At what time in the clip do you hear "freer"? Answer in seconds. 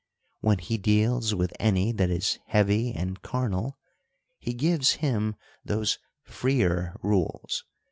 6.23-6.95